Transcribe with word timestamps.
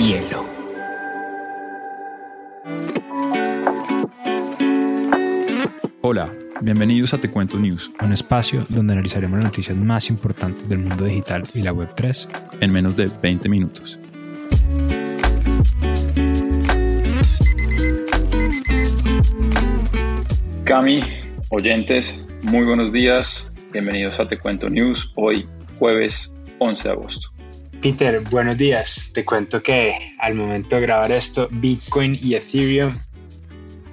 hielo. 0.00 0.48
Hola, 6.00 6.32
bienvenidos 6.62 7.12
a 7.12 7.18
Te 7.18 7.30
Cuento 7.30 7.58
News, 7.58 7.90
un 8.00 8.12
espacio 8.12 8.64
donde 8.70 8.94
analizaremos 8.94 9.38
las 9.38 9.44
noticias 9.44 9.76
más 9.76 10.08
importantes 10.08 10.68
del 10.68 10.78
mundo 10.78 11.04
digital 11.04 11.46
y 11.52 11.60
la 11.60 11.74
Web3 11.74 12.28
en 12.60 12.72
menos 12.72 12.96
de 12.96 13.10
20 13.22 13.48
minutos. 13.50 13.98
Cami, 20.64 21.02
oyentes, 21.50 22.24
muy 22.42 22.64
buenos 22.64 22.90
días. 22.90 23.52
Bienvenidos 23.70 24.18
a 24.18 24.26
Te 24.26 24.38
Cuento 24.38 24.70
News, 24.70 25.12
hoy 25.14 25.46
jueves 25.78 26.32
11 26.58 26.84
de 26.84 26.90
agosto. 26.90 27.39
Peter, 27.80 28.20
buenos 28.30 28.58
días. 28.58 29.10
Te 29.14 29.24
cuento 29.24 29.62
que 29.62 29.94
al 30.18 30.34
momento 30.34 30.76
de 30.76 30.82
grabar 30.82 31.12
esto, 31.12 31.48
Bitcoin 31.50 32.18
y 32.20 32.34
Ethereum 32.34 32.94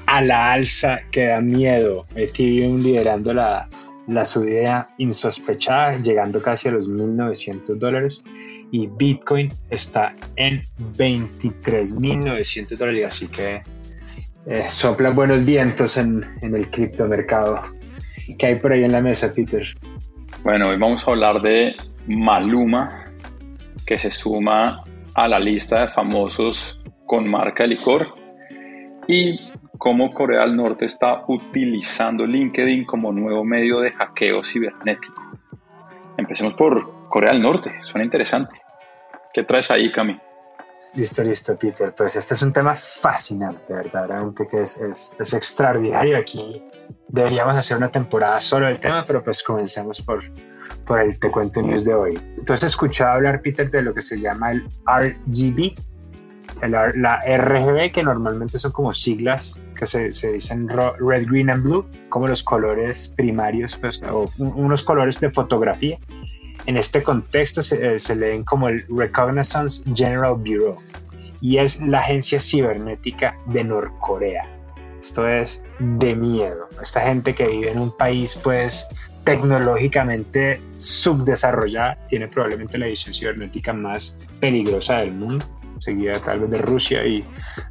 a 0.08 0.22
la 0.22 0.52
alza 0.52 1.00
que 1.10 1.28
da 1.28 1.40
miedo. 1.40 2.06
Ethereum 2.16 2.82
liderando 2.82 3.34
la, 3.34 3.70
la 4.08 4.26
subida 4.26 4.90
insospechada, 4.98 5.92
llegando 6.02 6.42
casi 6.42 6.68
a 6.68 6.72
los 6.72 6.90
1.900 6.90 7.78
dólares. 7.78 8.24
Y 8.72 8.88
Bitcoin 8.88 9.54
está 9.70 10.14
en 10.36 10.64
23.900 10.98 12.78
dólares. 12.78 13.08
Así 13.08 13.30
que 13.30 13.62
eh, 14.48 14.64
soplan 14.70 15.16
buenos 15.16 15.46
vientos 15.46 15.96
en, 15.96 16.26
en 16.42 16.56
el 16.56 16.70
criptomercado. 16.70 17.62
¿Qué 18.38 18.48
hay 18.48 18.56
por 18.58 18.74
ahí 18.74 18.84
en 18.84 18.92
la 18.92 19.02
mesa, 19.02 19.34
Peter? 19.34 19.66
Bueno, 20.44 20.68
hoy 20.70 20.78
vamos 20.78 21.08
a 21.08 21.12
hablar 21.12 21.42
de 21.42 21.74
Maluma, 22.08 23.07
que 23.88 23.98
se 23.98 24.12
suma 24.12 24.84
a 25.16 25.28
la 25.28 25.40
lista 25.40 25.82
de 25.82 25.88
famosos 25.88 26.80
con 27.06 27.28
marca 27.28 27.64
de 27.64 27.70
licor 27.70 28.14
y 29.08 29.50
cómo 29.78 30.14
Corea 30.14 30.42
del 30.42 30.58
Norte 30.58 30.86
está 30.86 31.24
utilizando 31.28 32.26
LinkedIn 32.26 32.86
como 32.86 33.14
nuevo 33.14 33.46
medio 33.46 33.80
de 33.80 33.92
hackeo 33.92 34.44
cibernético. 34.44 35.22
Empecemos 36.18 36.54
por 36.56 37.08
Corea 37.08 37.32
del 37.32 37.42
Norte, 37.42 37.82
suena 37.82 38.04
interesante. 38.04 38.62
¿Qué 39.34 39.44
traes 39.44 39.72
ahí, 39.72 39.90
Cami? 39.90 40.20
Listo, 40.96 41.24
listo, 41.24 41.58
Peter. 41.58 41.94
Pues 41.96 42.16
este 42.18 42.34
es 42.34 42.42
un 42.42 42.52
tema 42.52 42.76
fascinante, 42.76 43.74
verdaderamente, 43.74 44.48
que 44.48 44.64
es, 44.64 44.78
es, 44.82 45.16
es 45.18 45.34
extraordinario. 45.34 46.18
Aquí 46.18 46.62
deberíamos 47.08 47.56
hacer 47.56 47.78
una 47.78 47.90
temporada 47.90 48.42
solo 48.42 48.66
del 48.66 48.80
tema, 48.80 49.06
pero 49.06 49.24
pues 49.24 49.44
comencemos 49.44 50.02
por, 50.02 50.24
por 50.86 51.00
el 51.00 51.20
Te 51.20 51.30
Cuento 51.30 51.62
News 51.62 51.86
de 51.86 51.94
hoy. 51.94 52.20
Entonces 52.38 52.64
he 52.64 52.68
escuchado 52.68 53.14
hablar, 53.14 53.42
Peter, 53.42 53.70
de 53.70 53.82
lo 53.82 53.94
que 53.94 54.02
se 54.02 54.20
llama 54.20 54.52
el 54.52 54.68
RGB, 54.86 55.76
la 56.66 57.22
RGB, 57.22 57.92
que 57.92 58.04
normalmente 58.04 58.58
son 58.58 58.72
como 58.72 58.92
siglas 58.94 59.64
que 59.76 59.86
se, 59.86 60.12
se, 60.12 60.34
dicen 60.34 60.68
red, 60.70 61.28
green 61.28 61.50
and 61.50 61.64
blue, 61.64 61.86
como 62.10 62.28
los 62.28 62.42
colores 62.42 63.14
primarios, 63.16 63.76
pues, 63.76 64.02
o 64.10 64.30
unos 64.38 64.84
colores 64.84 65.20
de 65.20 65.30
fotografía. 65.30 66.00
En 66.66 66.78
este 66.78 67.04
contexto 67.04 67.62
se, 67.62 67.96
eh, 67.96 68.00
se 68.00 68.16
leen 68.16 68.44
como 68.44 68.68
el 68.70 68.84
Reconnaissance 68.90 69.90
General 69.96 70.36
Bureau 70.36 70.76
y 71.40 71.58
es 71.58 71.82
la 71.82 72.00
agencia 72.00 72.40
cibernética 72.40 73.38
de 73.46 73.64
Norcorea. 73.64 74.44
Esto 75.00 75.28
es 75.28 75.66
de 75.80 76.16
miedo. 76.16 76.68
Esta 76.82 77.02
gente 77.02 77.36
que 77.36 77.48
vive 77.48 77.72
en 77.72 77.80
un 77.80 77.96
país, 77.96 78.40
pues, 78.44 78.84
tecnológicamente 79.28 80.62
subdesarrollada, 80.78 81.98
tiene 82.08 82.28
probablemente 82.28 82.78
la 82.78 82.88
edición 82.88 83.14
cibernética 83.14 83.74
más 83.74 84.18
peligrosa 84.40 85.00
del 85.00 85.14
mundo, 85.14 85.46
seguida 85.80 86.20
tal 86.20 86.42
vez 86.42 86.50
de 86.50 86.58
Rusia 86.60 87.06
y 87.06 87.24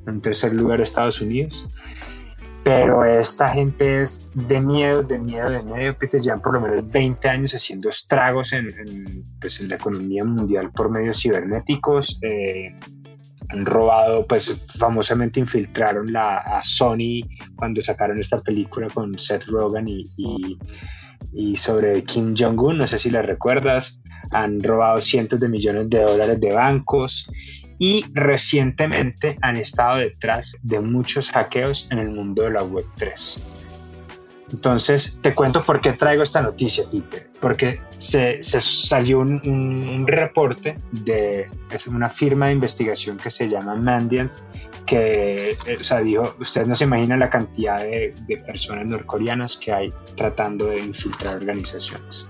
en 0.06 0.20
tercer 0.20 0.52
lugar 0.52 0.80
Estados 0.80 1.20
Unidos. 1.20 1.66
Pero 2.62 3.04
esta 3.04 3.48
gente 3.50 4.02
es 4.02 4.28
de 4.34 4.60
miedo, 4.60 5.02
de 5.02 5.20
miedo, 5.20 5.48
de 5.50 5.62
miedo, 5.62 5.96
que 5.96 6.08
te 6.08 6.20
llevan 6.20 6.40
por 6.40 6.54
lo 6.54 6.60
menos 6.60 6.90
20 6.90 7.28
años 7.28 7.54
haciendo 7.54 7.88
estragos 7.88 8.52
en, 8.52 8.66
en, 8.78 9.24
pues 9.40 9.60
en 9.60 9.68
la 9.68 9.76
economía 9.76 10.24
mundial 10.24 10.72
por 10.72 10.90
medios 10.90 11.22
cibernéticos. 11.22 12.18
Eh, 12.22 12.74
han 13.50 13.64
robado, 13.64 14.26
pues 14.26 14.64
famosamente 14.78 15.38
infiltraron 15.38 16.12
la, 16.12 16.38
a 16.38 16.64
Sony 16.64 17.22
cuando 17.54 17.80
sacaron 17.80 18.18
esta 18.18 18.38
película 18.38 18.88
con 18.88 19.16
Seth 19.16 19.44
Rogen 19.44 19.86
y, 19.86 20.04
y 20.16 20.58
y 21.32 21.56
sobre 21.56 22.02
Kim 22.04 22.34
Jong-un, 22.36 22.78
no 22.78 22.86
sé 22.86 22.98
si 22.98 23.10
la 23.10 23.22
recuerdas, 23.22 24.00
han 24.30 24.62
robado 24.62 25.00
cientos 25.00 25.40
de 25.40 25.48
millones 25.48 25.88
de 25.88 26.02
dólares 26.02 26.40
de 26.40 26.52
bancos 26.52 27.28
y 27.78 28.04
recientemente 28.12 29.36
han 29.42 29.56
estado 29.56 29.98
detrás 29.98 30.56
de 30.62 30.80
muchos 30.80 31.30
hackeos 31.30 31.88
en 31.90 31.98
el 31.98 32.10
mundo 32.10 32.42
de 32.42 32.50
la 32.50 32.62
Web3. 32.62 33.40
Entonces, 34.52 35.16
te 35.22 35.34
cuento 35.34 35.62
por 35.62 35.80
qué 35.80 35.92
traigo 35.92 36.22
esta 36.22 36.40
noticia, 36.40 36.84
Peter. 36.90 37.25
Porque 37.40 37.80
se, 37.98 38.40
salió 38.40 39.20
un, 39.20 39.40
un, 39.44 39.88
un, 39.88 40.06
reporte 40.06 40.78
de 40.90 41.46
es 41.70 41.86
una 41.86 42.08
firma 42.08 42.46
de 42.46 42.52
investigación 42.52 43.18
que 43.18 43.30
se 43.30 43.48
llama 43.48 43.76
Mandiant, 43.76 44.32
que 44.86 45.50
eh, 45.50 45.76
o 45.78 45.84
sea, 45.84 46.00
dijo, 46.00 46.34
ustedes 46.38 46.66
no 46.66 46.74
se 46.74 46.84
imaginan 46.84 47.20
la 47.20 47.28
cantidad 47.28 47.80
de, 47.80 48.14
de 48.26 48.36
personas 48.38 48.86
norcoreanas 48.86 49.56
que 49.56 49.72
hay 49.72 49.92
tratando 50.14 50.66
de 50.66 50.78
infiltrar 50.78 51.36
organizaciones. 51.36 52.26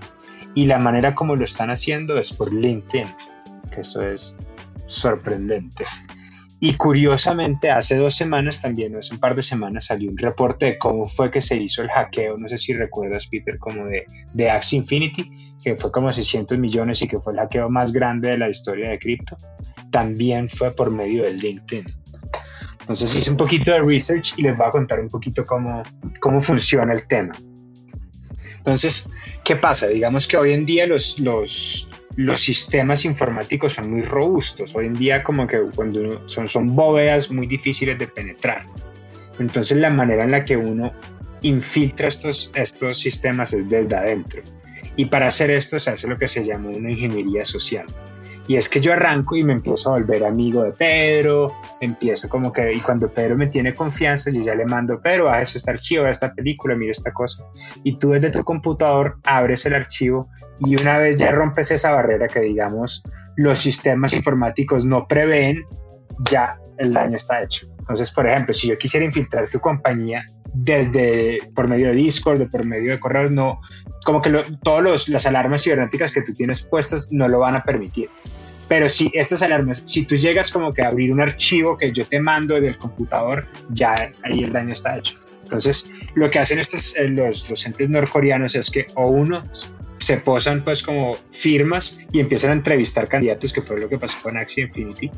Y 0.55 0.65
la 0.65 0.79
manera 0.79 1.15
como 1.15 1.37
lo 1.37 1.45
están 1.45 1.71
haciendo 1.71 2.19
es 2.19 2.33
por 2.33 2.53
LinkedIn, 2.53 3.07
que 3.73 3.83
eso 3.83 4.01
es 4.01 4.39
sorprendente. 4.87 5.85
Y 6.59 6.75
curiosamente, 6.75 7.71
hace 7.71 7.97
dos 7.97 8.15
semanas 8.15 8.63
también, 8.63 8.97
hace 8.97 9.13
un 9.13 9.21
par 9.21 9.35
de 9.35 9.43
semanas, 9.43 9.87
salió 9.87 10.11
un 10.11 10.17
reporte 10.17 10.67
de 10.67 10.79
cómo 10.79 11.07
fue 11.07 11.31
que 11.31 11.43
se 11.43 11.57
hizo 11.57 11.83
el 11.83 11.91
hackeo, 11.91 12.39
no 12.39 12.49
sé 12.49 12.57
si 12.57 12.73
recuerdas, 12.73 13.27
Peter, 13.27 13.59
como 13.59 13.85
de, 13.87 14.07
de 14.33 14.51
Axie 14.51 14.79
Infinity, 14.79 15.31
que 15.63 15.77
fue 15.77 15.93
como 15.93 16.11
600 16.11 16.59
millones 16.59 17.03
y 17.03 17.09
que 17.09 17.21
fue 17.21 17.35
el 17.35 17.41
hackeo 17.41 17.69
más 17.69 17.93
grande 17.93 18.31
de 18.31 18.39
la 18.39 18.49
historia 18.49 18.89
de 18.89 18.99
cripto. 18.99 19.37
También 19.91 20.49
fue 20.49 20.71
por 20.75 20.91
medio 20.91 21.25
del 21.25 21.37
LinkedIn. 21.37 21.85
Entonces 22.81 23.15
hice 23.15 23.31
un 23.31 23.37
poquito 23.37 23.73
de 23.73 23.83
research 23.83 24.35
y 24.39 24.43
les 24.43 24.57
voy 24.57 24.67
a 24.67 24.71
contar 24.71 25.01
un 25.01 25.09
poquito 25.09 25.45
cómo, 25.45 25.83
cómo 26.21 26.41
funciona 26.41 26.93
el 26.93 27.07
tema. 27.07 27.35
Entonces, 28.59 29.11
¿qué 29.45 29.57
pasa? 29.57 29.89
Digamos 29.89 30.27
que 30.27 30.37
hoy 30.37 30.53
en 30.53 30.65
día 30.65 30.87
los, 30.87 31.19
los, 31.19 31.89
los 32.17 32.41
sistemas 32.41 33.05
informáticos 33.05 33.75
son 33.75 33.91
muy 33.91 34.03
robustos. 34.03 34.75
Hoy 34.75 34.87
en 34.87 34.95
día 34.95 35.23
como 35.23 35.47
que 35.47 35.61
cuando 35.75 36.27
son, 36.27 36.49
son 36.49 36.75
bóvedas 36.75 37.31
muy 37.31 37.47
difíciles 37.47 37.99
de 37.99 38.09
penetrar. 38.09 38.67
Entonces 39.39 39.77
la 39.77 39.91
manera 39.91 40.25
en 40.25 40.31
la 40.31 40.45
que 40.45 40.57
uno 40.57 40.93
infiltra 41.43 42.09
estos, 42.09 42.51
estos 42.55 42.99
sistemas 42.99 43.53
es 43.53 43.69
desde 43.69 43.95
adentro. 43.95 44.43
Y 44.97 45.07
para 45.07 45.29
hacer 45.29 45.51
esto 45.51 45.79
se 45.79 45.91
hace 45.91 46.09
lo 46.09 46.19
que 46.19 46.27
se 46.27 46.45
llama 46.45 46.71
una 46.71 46.91
ingeniería 46.91 47.45
social. 47.45 47.87
Y 48.49 48.57
es 48.57 48.69
que 48.69 48.81
yo 48.81 48.93
arranco 48.93 49.37
y 49.37 49.43
me 49.43 49.53
empiezo 49.53 49.91
a 49.91 49.99
volver 49.99 50.25
amigo 50.25 50.63
de 50.63 50.73
Pedro, 50.73 51.53
empiezo 51.81 52.29
como 52.29 52.53
que, 52.53 52.73
y 52.73 52.81
cuando 52.81 53.11
Pedro 53.11 53.37
me 53.37 53.49
tiene 53.49 53.75
confianza, 53.75 54.31
yo 54.31 54.41
ya 54.41 54.55
le 54.55 54.65
mando, 54.65 55.01
Pedro, 55.01 55.29
haz 55.29 55.57
este 55.57 55.71
archivo, 55.71 56.07
esta 56.07 56.33
película, 56.33 56.77
mira 56.77 56.93
esta 56.93 57.13
cosa. 57.13 57.45
Y 57.83 57.99
tú 57.99 58.11
desde 58.11 58.31
tu 58.31 58.45
computador 58.45 59.19
abres 59.25 59.67
el 59.67 59.75
archivo 59.75 60.29
y 60.61 60.81
una 60.81 60.99
vez 60.99 61.17
ya 61.17 61.33
rompes 61.33 61.71
esa 61.71 61.91
barrera 61.91 62.29
que 62.29 62.41
digamos 62.41 63.03
los 63.37 63.59
sistemas 63.59 64.15
informáticos 64.15 64.85
no 64.85 65.07
prevén, 65.07 65.65
ya 66.31 66.59
el 66.79 66.93
daño 66.93 67.17
está 67.17 67.43
hecho. 67.43 67.67
Entonces, 67.79 68.11
por 68.11 68.27
ejemplo, 68.27 68.53
si 68.53 68.69
yo 68.69 68.77
quisiera 68.79 69.05
infiltrar 69.07 69.49
tu 69.49 69.61
compañía 69.61 70.25
desde 70.57 71.39
por 71.55 71.69
medio 71.69 71.89
de 71.89 71.95
Discord 71.95 72.43
o 72.43 72.49
por 72.49 72.65
medio 72.65 72.93
de 72.93 73.01
correos, 73.01 73.31
no, 73.31 73.61
como 74.05 74.21
que 74.21 74.31
todas 74.63 75.09
las 75.09 75.27
alarmas 75.27 75.63
cibernéticas 75.63 76.13
que 76.13 76.23
tú 76.23 76.33
tienes 76.33 76.63
puestas 76.63 77.09
no 77.11 77.29
lo 77.29 77.41
van 77.41 77.57
a 77.57 77.63
permitir. 77.63 78.09
Pero 78.69 78.89
si 78.89 79.11
estas 79.15 79.43
alarmas, 79.43 79.83
si 79.85 80.07
tú 80.07 80.17
llegas 80.17 80.51
como 80.51 80.73
que 80.73 80.83
a 80.83 80.89
abrir 80.89 81.13
un 81.13 81.21
archivo 81.21 81.77
que 81.77 81.93
yo 81.93 82.05
te 82.05 82.21
mando 82.21 82.61
del 82.61 82.77
computador, 82.77 83.47
ya 83.71 83.95
ahí 84.25 84.43
el 84.43 84.53
daño 84.53 84.73
está 84.73 84.99
hecho. 84.99 85.15
Entonces, 85.45 85.89
lo 86.15 86.29
que 86.31 86.41
hacen 86.41 86.59
estos, 86.59 86.97
eh, 86.97 87.09
los, 87.09 87.49
los 87.49 87.65
entes 87.67 87.89
norcoreanos 87.89 88.57
es 88.57 88.71
que 88.71 88.87
o 88.95 89.09
uno 89.09 89.45
se 89.99 90.17
posan 90.17 90.63
pues 90.63 90.83
como 90.83 91.17
firmas 91.31 92.01
y 92.13 92.21
empiezan 92.21 92.51
a 92.51 92.53
entrevistar 92.55 93.09
candidatos, 93.09 93.53
que 93.53 93.63
fue 93.63 93.81
lo 93.81 93.89
que 93.89 93.99
pasó 93.99 94.23
con 94.23 94.37
Axie 94.37 94.65
Infinity. 94.65 95.11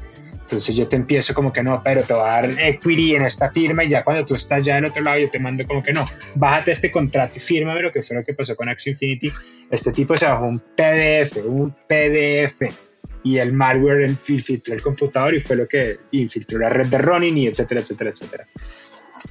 Entonces 0.48 0.74
yo 0.74 0.88
te 0.88 0.96
empiezo 0.96 1.34
como 1.34 1.52
que 1.52 1.62
no, 1.62 1.82
pero 1.84 2.02
te 2.02 2.14
va 2.14 2.38
a 2.38 2.40
dar 2.40 2.50
equity 2.58 3.16
en 3.16 3.26
esta 3.26 3.52
firma 3.52 3.84
y 3.84 3.90
ya 3.90 4.02
cuando 4.02 4.24
tú 4.24 4.34
estás 4.34 4.64
ya 4.64 4.78
en 4.78 4.86
otro 4.86 5.02
lado 5.02 5.18
yo 5.18 5.28
te 5.28 5.38
mando 5.38 5.66
como 5.66 5.82
que 5.82 5.92
no, 5.92 6.06
bájate 6.36 6.70
este 6.70 6.90
contrato 6.90 7.34
y 7.36 7.38
fírmame 7.38 7.82
lo 7.82 7.92
que 7.92 8.02
fue 8.02 8.16
lo 8.16 8.24
que 8.24 8.32
pasó 8.32 8.56
con 8.56 8.66
Axie 8.66 8.92
Infinity. 8.92 9.30
Este 9.70 9.92
tipo 9.92 10.16
se 10.16 10.24
bajó 10.24 10.48
un 10.48 10.58
PDF, 10.58 11.36
un 11.44 11.76
PDF 11.86 12.62
y 13.24 13.36
el 13.36 13.52
malware 13.52 14.08
infiltró 14.08 14.72
el 14.72 14.80
computador 14.80 15.34
y 15.34 15.40
fue 15.40 15.54
lo 15.54 15.68
que 15.68 15.98
infiltró 16.12 16.58
la 16.58 16.70
red 16.70 16.86
de 16.86 16.96
Ronin 16.96 17.36
y 17.36 17.46
etcétera, 17.46 17.82
etcétera, 17.82 18.08
etcétera. 18.08 18.48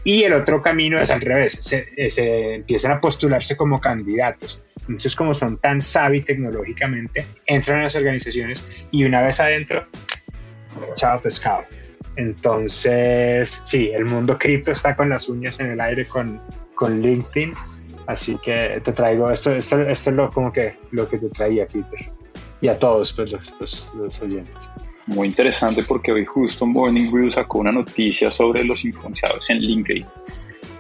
Y 0.04 0.22
el 0.22 0.34
otro 0.34 0.62
camino 0.62 1.00
es 1.00 1.10
al 1.10 1.22
revés, 1.22 1.54
se, 1.54 2.10
se 2.12 2.54
empiezan 2.54 2.92
a 2.92 3.00
postularse 3.00 3.58
como 3.58 3.82
candidatos. 3.82 4.62
Entonces, 4.82 5.16
como 5.16 5.34
son 5.34 5.58
tan 5.58 5.82
sabi 5.82 6.22
tecnológicamente, 6.22 7.26
entran 7.48 7.80
a 7.80 7.84
las 7.84 7.96
organizaciones 7.96 8.64
y 8.92 9.04
una 9.04 9.24
vez 9.24 9.40
adentro, 9.40 9.82
chao 10.96 11.22
pescado. 11.22 11.64
Entonces, 12.18 13.62
sí, 13.64 13.90
el 13.94 14.06
mundo 14.06 14.38
cripto 14.38 14.72
está 14.72 14.96
con 14.96 15.10
las 15.10 15.30
uñas 15.30 15.60
en 15.60 15.72
el 15.72 15.80
aire 15.80 16.06
con, 16.06 16.42
con 16.74 17.00
LinkedIn, 17.00 17.52
así 18.08 18.38
que 18.44 18.82
te 18.84 18.92
traigo, 18.92 19.30
esto, 19.30 19.52
esto, 19.52 19.80
esto 19.82 20.10
es 20.10 20.16
lo, 20.16 20.30
como 20.32 20.52
que, 20.52 20.78
lo 20.92 21.08
que 21.08 21.20
te 21.20 21.30
traía, 21.30 21.68
Peter, 21.68 22.12
y 22.60 22.68
a 22.70 22.80
todos 22.80 23.14
pues, 23.14 23.32
los, 23.32 23.92
los, 23.96 24.22
oyentes. 24.22 24.56
Muy 25.06 25.28
interesante 25.28 25.84
porque 25.84 26.12
hoy 26.12 26.26
justo 26.26 26.66
Morning 26.66 27.12
Brew 27.12 27.30
sacó 27.30 27.60
una 27.60 27.72
noticia 27.72 28.32
sobre 28.32 28.64
los 28.64 28.84
influenciados 28.84 29.50
en 29.52 29.60
LinkedIn 29.60 30.06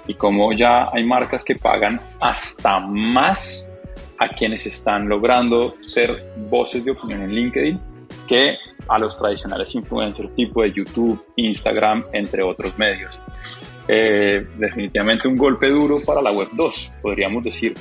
y 0.07 0.13
cómo 0.15 0.51
ya 0.53 0.88
hay 0.91 1.05
marcas 1.05 1.44
que 1.44 1.55
pagan 1.55 2.01
hasta 2.19 2.79
más 2.79 3.71
a 4.17 4.29
quienes 4.29 4.65
están 4.65 5.07
logrando 5.07 5.75
ser 5.85 6.33
voces 6.49 6.83
de 6.83 6.91
opinión 6.91 7.21
en 7.21 7.35
LinkedIn 7.35 7.96
que 8.27 8.57
a 8.88 9.00
los 9.00 9.18
tradicionales 9.18 9.74
influencers 9.75 10.33
tipo 10.35 10.62
de 10.62 10.71
YouTube, 10.71 11.25
Instagram, 11.35 12.06
entre 12.13 12.44
otros 12.44 12.77
medios. 12.77 13.18
Eh, 13.88 14.45
definitivamente 14.57 15.27
un 15.27 15.38
golpe 15.38 15.69
duro 15.69 15.97
para 16.06 16.21
la 16.21 16.31
Web 16.31 16.50
2, 16.53 16.91
podríamos 17.01 17.44
decir. 17.44 17.74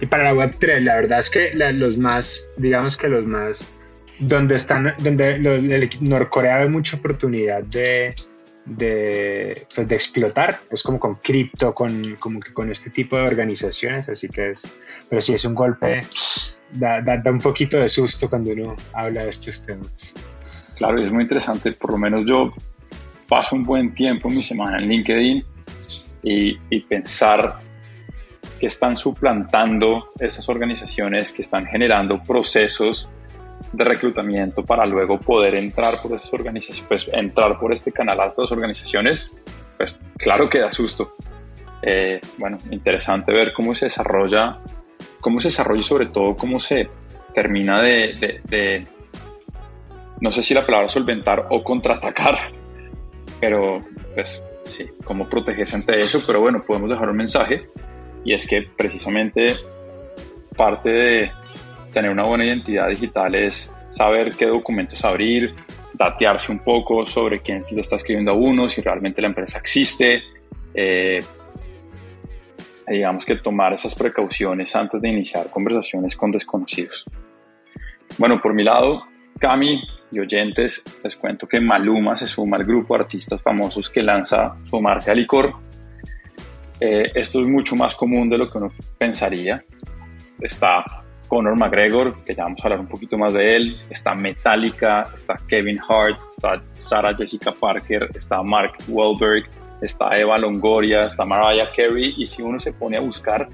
Y 0.00 0.06
para 0.06 0.24
la 0.24 0.34
Web 0.34 0.56
3, 0.58 0.82
la 0.84 0.96
verdad 0.96 1.18
es 1.18 1.30
que 1.30 1.52
los 1.54 1.98
más, 1.98 2.48
digamos 2.56 2.96
que 2.96 3.08
los 3.08 3.24
más, 3.24 3.66
donde 4.18 4.54
están, 4.54 4.94
donde 4.98 5.34
el 5.34 5.90
Norcorea 6.00 6.58
ve 6.58 6.68
mucha 6.68 6.96
oportunidad 6.96 7.62
de, 7.64 8.14
de, 8.64 9.66
pues 9.74 9.88
de 9.88 9.94
explotar, 9.94 10.60
es 10.70 10.82
como 10.82 11.00
con 11.00 11.16
cripto, 11.16 11.74
con, 11.74 12.16
como 12.20 12.40
que 12.40 12.52
con 12.52 12.70
este 12.70 12.90
tipo 12.90 13.16
de 13.16 13.24
organizaciones, 13.24 14.08
así 14.08 14.28
que 14.28 14.50
es, 14.50 14.68
pero 15.08 15.20
sí 15.20 15.34
es 15.34 15.44
un 15.44 15.54
golpe, 15.54 16.02
da, 16.72 17.00
da, 17.00 17.16
da 17.16 17.30
un 17.30 17.40
poquito 17.40 17.78
de 17.78 17.88
susto 17.88 18.28
cuando 18.28 18.52
uno 18.52 18.76
habla 18.92 19.24
de 19.24 19.30
estos 19.30 19.64
temas. 19.64 20.14
Claro, 20.76 21.02
es 21.02 21.10
muy 21.10 21.22
interesante, 21.22 21.72
por 21.72 21.92
lo 21.92 21.98
menos 21.98 22.26
yo 22.26 22.52
paso 23.28 23.56
un 23.56 23.62
buen 23.62 23.94
tiempo 23.94 24.28
en 24.28 24.36
mi 24.36 24.42
semana 24.42 24.78
en 24.78 24.88
LinkedIn 24.88 25.44
y, 26.22 26.56
y 26.70 26.80
pensar 26.80 27.60
que 28.58 28.66
están 28.66 28.96
suplantando 28.96 30.12
esas 30.18 30.48
organizaciones 30.48 31.32
que 31.32 31.42
están 31.42 31.66
generando 31.66 32.22
procesos 32.22 33.08
de 33.72 33.84
reclutamiento 33.84 34.64
para 34.64 34.86
luego 34.86 35.18
poder 35.18 35.54
entrar 35.54 36.00
por 36.00 36.16
esas 36.16 36.32
organizaciones, 36.32 36.84
pues 36.88 37.10
entrar 37.12 37.58
por 37.58 37.72
este 37.72 37.92
canal 37.92 38.20
a 38.20 38.32
las 38.36 38.52
organizaciones, 38.52 39.34
pues 39.76 39.98
claro 40.16 40.48
que 40.48 40.60
da 40.60 40.70
susto. 40.70 41.16
Eh, 41.82 42.20
bueno, 42.38 42.58
interesante 42.70 43.32
ver 43.32 43.52
cómo 43.52 43.74
se 43.74 43.86
desarrolla, 43.86 44.58
cómo 45.20 45.40
se 45.40 45.48
desarrolla 45.48 45.80
y 45.80 45.84
sobre 45.84 46.06
todo 46.06 46.36
cómo 46.36 46.60
se 46.60 46.88
termina 47.34 47.80
de, 47.80 48.40
de, 48.44 48.86
no 50.20 50.30
sé 50.30 50.42
si 50.42 50.54
la 50.54 50.64
palabra 50.64 50.88
solventar 50.88 51.46
o 51.50 51.62
contraatacar, 51.62 52.52
pero 53.40 53.84
pues 54.14 54.42
sí, 54.64 54.86
cómo 55.04 55.28
protegerse 55.28 55.76
ante 55.76 55.98
eso, 56.00 56.22
pero 56.26 56.40
bueno, 56.40 56.62
podemos 56.64 56.90
dejar 56.90 57.08
un 57.10 57.16
mensaje 57.16 57.68
y 58.24 58.34
es 58.34 58.46
que 58.46 58.62
precisamente 58.76 59.56
parte 60.56 60.90
de 60.90 61.30
tener 61.92 62.10
una 62.10 62.24
buena 62.24 62.44
identidad 62.44 62.88
digital 62.88 63.34
es 63.34 63.72
saber 63.90 64.34
qué 64.34 64.46
documentos 64.46 65.04
abrir, 65.04 65.54
datearse 65.94 66.52
un 66.52 66.58
poco 66.60 67.06
sobre 67.06 67.40
quién 67.40 67.60
le 67.70 67.80
está 67.80 67.96
escribiendo 67.96 68.32
a 68.32 68.34
uno, 68.34 68.68
si 68.68 68.80
realmente 68.80 69.22
la 69.22 69.28
empresa 69.28 69.58
existe, 69.58 70.22
eh, 70.74 71.20
digamos 72.88 73.24
que 73.24 73.36
tomar 73.36 73.72
esas 73.72 73.94
precauciones 73.94 74.74
antes 74.74 75.00
de 75.00 75.08
iniciar 75.08 75.50
conversaciones 75.50 76.16
con 76.16 76.30
desconocidos. 76.30 77.04
Bueno, 78.16 78.40
por 78.40 78.54
mi 78.54 78.64
lado, 78.64 79.04
Cami 79.38 79.80
y 80.10 80.18
oyentes, 80.18 80.82
les 81.04 81.16
cuento 81.16 81.46
que 81.46 81.60
Maluma 81.60 82.16
se 82.16 82.26
suma 82.26 82.56
al 82.56 82.64
grupo 82.64 82.94
de 82.94 83.02
artistas 83.02 83.42
famosos 83.42 83.90
que 83.90 84.02
lanza 84.02 84.56
su 84.64 84.80
marca 84.80 85.10
de 85.12 85.16
licor. 85.16 85.52
Eh, 86.80 87.10
esto 87.14 87.40
es 87.40 87.48
mucho 87.48 87.76
más 87.76 87.94
común 87.94 88.28
de 88.28 88.38
lo 88.38 88.46
que 88.46 88.58
uno 88.58 88.72
pensaría. 88.98 89.64
Está 90.40 90.84
Conor 91.28 91.56
McGregor, 91.56 92.24
que 92.24 92.34
ya 92.34 92.44
vamos 92.44 92.60
a 92.60 92.64
hablar 92.64 92.80
un 92.80 92.88
poquito 92.88 93.18
más 93.18 93.34
de 93.34 93.56
él, 93.56 93.76
está 93.90 94.14
Metallica, 94.14 95.10
está 95.14 95.36
Kevin 95.46 95.78
Hart, 95.86 96.18
está 96.30 96.62
Sarah 96.72 97.14
Jessica 97.14 97.52
Parker, 97.52 98.08
está 98.14 98.42
Mark 98.42 98.72
Wahlberg, 98.88 99.46
está 99.80 100.16
Eva 100.16 100.38
Longoria, 100.38 101.06
está 101.06 101.24
Mariah 101.24 101.70
Carey, 101.74 102.14
y 102.16 102.26
si 102.26 102.42
uno 102.42 102.58
se 102.58 102.72
pone 102.72 102.96
a 102.96 103.00
buscar, 103.00 103.48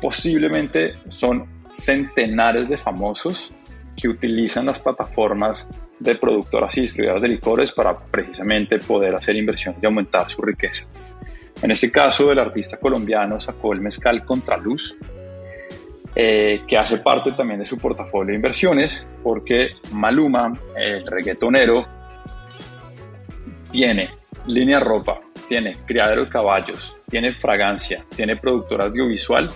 posiblemente 0.00 0.94
son 1.08 1.46
centenares 1.70 2.68
de 2.68 2.76
famosos 2.76 3.52
que 3.96 4.08
utilizan 4.08 4.66
las 4.66 4.78
plataformas 4.78 5.68
de 5.98 6.14
productoras 6.14 6.76
y 6.76 6.82
distribuidoras 6.82 7.22
de 7.22 7.28
licores 7.28 7.72
para 7.72 7.96
precisamente 7.98 8.78
poder 8.78 9.14
hacer 9.14 9.36
inversiones 9.36 9.82
y 9.82 9.86
aumentar 9.86 10.28
su 10.28 10.42
riqueza. 10.42 10.84
En 11.62 11.70
este 11.70 11.90
caso, 11.92 12.32
el 12.32 12.38
artista 12.38 12.76
colombiano 12.78 13.38
sacó 13.38 13.72
el 13.72 13.80
mezcal 13.80 14.24
Contraluz, 14.24 14.98
eh, 16.14 16.62
que 16.66 16.76
hace 16.76 16.98
parte 16.98 17.32
también 17.32 17.60
de 17.60 17.66
su 17.66 17.78
portafolio 17.78 18.32
de 18.32 18.36
inversiones, 18.36 19.06
porque 19.22 19.68
Maluma, 19.92 20.52
el 20.76 21.06
reggaetonero, 21.06 21.86
tiene 23.70 24.10
línea 24.46 24.80
ropa, 24.80 25.20
tiene 25.48 25.76
criadero 25.86 26.24
de 26.24 26.30
caballos, 26.30 26.96
tiene 27.08 27.34
fragancia, 27.34 28.04
tiene 28.16 28.36
productora 28.36 28.84
audiovisual 28.84 29.48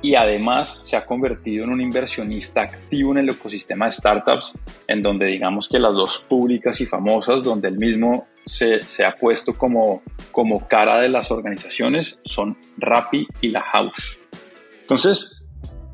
y 0.00 0.14
además 0.14 0.78
se 0.82 0.96
ha 0.96 1.04
convertido 1.04 1.64
en 1.64 1.70
un 1.70 1.80
inversionista 1.80 2.62
activo 2.62 3.12
en 3.12 3.18
el 3.18 3.30
ecosistema 3.30 3.86
de 3.86 3.92
startups, 3.92 4.54
en 4.86 5.02
donde 5.02 5.26
digamos 5.26 5.68
que 5.68 5.78
las 5.78 5.92
dos 5.92 6.18
públicas 6.28 6.80
y 6.80 6.86
famosas, 6.86 7.42
donde 7.42 7.68
él 7.68 7.78
mismo 7.78 8.26
se, 8.44 8.80
ha 9.04 9.14
puesto 9.14 9.52
como, 9.52 10.02
como 10.32 10.66
cara 10.68 11.00
de 11.00 11.08
las 11.08 11.30
organizaciones, 11.30 12.20
son 12.24 12.56
Rappi 12.78 13.26
y 13.40 13.48
La 13.48 13.62
House. 13.62 14.20
Entonces, 14.82 15.44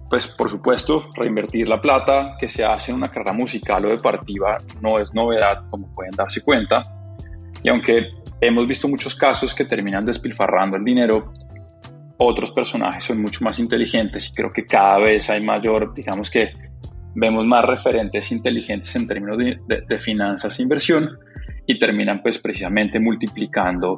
pues 0.09 0.29
por 0.29 0.51
supuesto, 0.51 1.09
reinvertir 1.17 1.69
la 1.69 1.81
plata 1.81 2.37
que 2.39 2.49
se 2.49 2.65
hace 2.65 2.93
en 2.93 2.99
una 2.99 3.11
carrera 3.11 3.33
musical 3.33 3.85
o 3.87 3.89
deportiva 3.89 4.59
no 4.81 4.99
es 4.99 5.13
novedad, 5.15 5.65
como 5.71 5.93
pueden 5.95 6.13
darse 6.13 6.43
cuenta. 6.43 6.83
Y 7.65 7.69
aunque 7.71 8.11
hemos 8.41 8.69
visto 8.69 8.87
muchos 8.87 9.17
casos 9.17 9.55
que 9.55 9.65
terminan 9.65 10.05
despilfarrando 10.05 10.77
el 10.77 10.85
dinero, 10.85 11.33
otros 12.19 12.53
personajes 12.53 13.05
son 13.05 13.21
mucho 13.21 13.43
más 13.43 13.59
inteligentes 13.59 14.29
y 14.29 14.35
creo 14.35 14.53
que 14.53 14.67
cada 14.67 14.99
vez 14.99 15.29
hay 15.31 15.41
mayor, 15.41 15.93
digamos 15.95 16.31
que 16.31 16.53
vemos 17.15 17.45
más 17.47 17.65
referentes 17.65 18.31
inteligentes 18.31 18.95
en 18.95 19.09
términos 19.09 19.39
de, 19.39 19.59
de 19.67 19.99
finanzas 19.99 20.59
e 20.59 20.63
inversión 20.63 21.19
y 21.67 21.79
terminan 21.79 22.23
pues 22.23 22.39
precisamente 22.39 23.01
multiplicando 23.01 23.97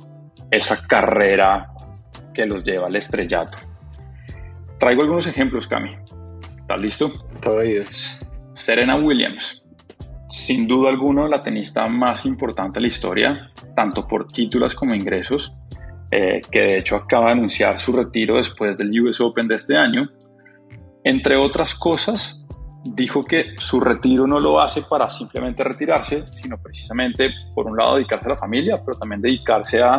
esa 0.50 0.86
carrera 0.86 1.68
que 2.32 2.46
los 2.46 2.62
lleva 2.62 2.86
al 2.86 2.96
estrellato. 2.96 3.58
Traigo 4.78 5.02
algunos 5.02 5.26
ejemplos, 5.26 5.66
Cami. 5.66 5.96
¿Estás 6.60 6.80
listo? 6.80 7.12
Todo 7.42 7.60
Serena 8.52 8.96
Williams, 8.96 9.62
sin 10.28 10.66
duda 10.66 10.90
alguna 10.90 11.28
la 11.28 11.40
tenista 11.40 11.86
más 11.88 12.24
importante 12.26 12.78
de 12.78 12.82
la 12.82 12.88
historia, 12.88 13.50
tanto 13.74 14.06
por 14.06 14.26
títulos 14.26 14.74
como 14.74 14.94
ingresos, 14.94 15.52
eh, 16.10 16.40
que 16.50 16.60
de 16.60 16.78
hecho 16.78 16.96
acaba 16.96 17.26
de 17.26 17.32
anunciar 17.32 17.80
su 17.80 17.92
retiro 17.92 18.36
después 18.36 18.76
del 18.76 19.00
US 19.00 19.20
Open 19.20 19.48
de 19.48 19.56
este 19.56 19.76
año. 19.76 20.08
Entre 21.04 21.36
otras 21.36 21.74
cosas, 21.74 22.44
dijo 22.84 23.22
que 23.22 23.54
su 23.58 23.80
retiro 23.80 24.26
no 24.26 24.40
lo 24.40 24.60
hace 24.60 24.82
para 24.82 25.10
simplemente 25.10 25.64
retirarse, 25.64 26.24
sino 26.28 26.58
precisamente, 26.58 27.30
por 27.54 27.66
un 27.66 27.76
lado, 27.76 27.96
dedicarse 27.96 28.26
a 28.26 28.30
la 28.30 28.36
familia, 28.36 28.82
pero 28.84 28.98
también 28.98 29.20
dedicarse 29.20 29.82
a 29.82 29.98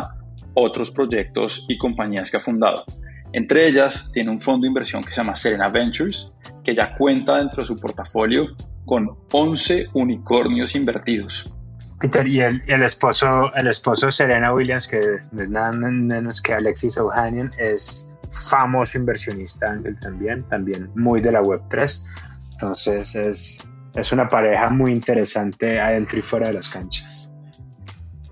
otros 0.54 0.90
proyectos 0.90 1.64
y 1.68 1.78
compañías 1.78 2.30
que 2.30 2.36
ha 2.36 2.40
fundado. 2.40 2.84
Entre 3.32 3.66
ellas, 3.68 4.08
tiene 4.12 4.30
un 4.30 4.40
fondo 4.40 4.64
de 4.64 4.68
inversión 4.68 5.02
que 5.02 5.10
se 5.10 5.16
llama 5.16 5.36
Serena 5.36 5.68
Ventures, 5.68 6.30
que 6.64 6.74
ya 6.74 6.96
cuenta 6.96 7.36
dentro 7.36 7.62
de 7.62 7.66
su 7.66 7.76
portafolio 7.76 8.48
con 8.88 9.10
11 9.30 9.90
unicornios 9.92 10.74
invertidos. 10.74 11.54
Peter, 12.00 12.26
y 12.26 12.40
el, 12.40 12.62
el 12.66 12.82
esposo, 12.82 13.54
el 13.54 13.66
esposo 13.66 14.10
Serena 14.10 14.52
Williams, 14.54 14.88
que 14.88 14.98
es 14.98 15.32
nada 15.32 15.70
menos 15.72 16.40
que 16.40 16.54
Alexis 16.54 16.96
Ohanian, 16.96 17.50
es 17.58 18.16
famoso 18.30 18.96
inversionista 18.96 19.72
ángel 19.72 19.98
también, 20.00 20.42
también 20.44 20.90
muy 20.94 21.20
de 21.20 21.32
la 21.32 21.42
Web3. 21.42 22.06
Entonces 22.52 23.14
es, 23.14 23.68
es 23.94 24.12
una 24.12 24.26
pareja 24.26 24.70
muy 24.70 24.92
interesante 24.92 25.78
adentro 25.78 26.18
y 26.18 26.22
fuera 26.22 26.46
de 26.46 26.54
las 26.54 26.68
canchas. 26.68 27.34